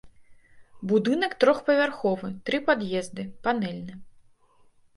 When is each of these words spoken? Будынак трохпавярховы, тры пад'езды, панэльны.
Будынак 0.91 1.35
трохпавярховы, 1.43 2.27
тры 2.49 2.63
пад'езды, 2.73 3.29
панэльны. 3.47 3.93